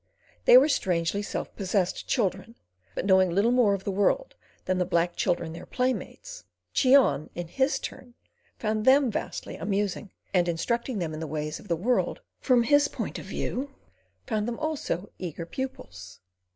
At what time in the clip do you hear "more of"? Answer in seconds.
3.51-3.83